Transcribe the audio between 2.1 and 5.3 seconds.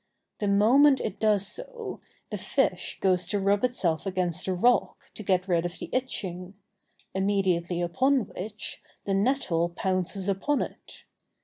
the fish goes to rub itself against a rock, to